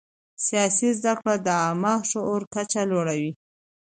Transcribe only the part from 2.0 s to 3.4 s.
شعور کچه لوړوي